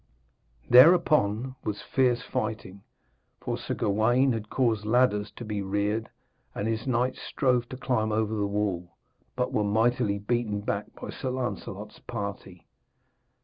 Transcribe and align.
Thereupon 0.67 1.41
there 1.43 1.53
was 1.63 1.83
fierce 1.83 2.23
fighting, 2.23 2.81
for 3.39 3.55
Sir 3.55 3.75
Gawaine 3.75 4.43
caused 4.49 4.83
ladders 4.83 5.29
to 5.35 5.45
be 5.45 5.61
reared, 5.61 6.09
and 6.55 6.67
his 6.67 6.87
knights 6.87 7.21
strove 7.21 7.69
to 7.69 7.77
climb 7.77 8.11
over 8.11 8.33
the 8.33 8.47
Wall, 8.47 8.97
but 9.35 9.53
were 9.53 9.63
mightily 9.63 10.17
beaten 10.17 10.61
back 10.61 10.87
by 10.99 11.11
Sir 11.11 11.29
Lancelot's 11.29 11.99
party. 11.99 12.65